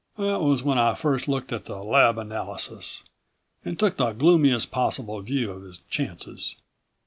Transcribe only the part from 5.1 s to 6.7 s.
view of his chances.